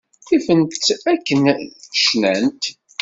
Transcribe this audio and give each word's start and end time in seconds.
Ifent-t 0.35 0.93
akken 1.11 1.41
ay 1.53 1.61
cnant. 2.03 2.63